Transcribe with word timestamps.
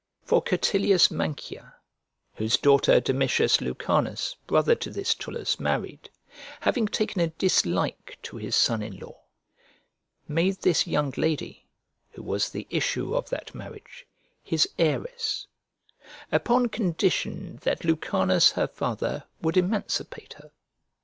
For 0.23 0.41
Curtilius 0.41 1.11
Mancia, 1.11 1.75
whose 2.33 2.57
daughter 2.57 2.99
Domitius 2.99 3.61
Lucanus, 3.61 4.35
brother 4.47 4.73
to 4.73 4.89
this 4.89 5.13
Tullus, 5.13 5.59
married, 5.59 6.09
having 6.61 6.87
taken 6.87 7.21
a 7.21 7.27
dislike 7.27 8.17
to 8.23 8.37
his 8.37 8.55
son 8.55 8.81
in 8.81 8.97
law, 8.97 9.21
made 10.27 10.59
this 10.63 10.87
young 10.87 11.13
lady 11.17 11.67
(who 12.13 12.23
was 12.23 12.49
the 12.49 12.65
issue 12.71 13.13
of 13.13 13.29
that 13.29 13.53
marriage) 13.53 14.07
his 14.43 14.67
heiress, 14.79 15.45
upon 16.31 16.69
condition 16.69 17.59
that 17.61 17.85
Lucanus 17.85 18.53
her 18.53 18.67
father 18.67 19.25
would 19.39 19.55
emancipate 19.55 20.33
her. 20.33 20.49